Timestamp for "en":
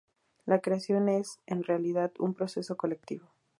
1.45-1.63